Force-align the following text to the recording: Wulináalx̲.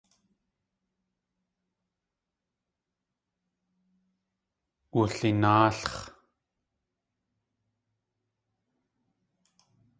Wulináalx̲. 4.93 5.95